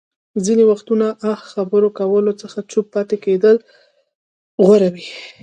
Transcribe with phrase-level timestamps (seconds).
[0.45, 3.57] ځينې وختونه اه خبرو کولو څخه چوپ پاتې کېدل
[4.65, 5.07] غوره وي.